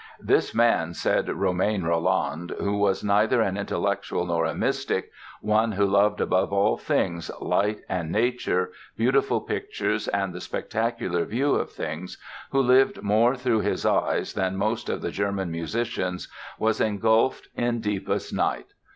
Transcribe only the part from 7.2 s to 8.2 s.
light and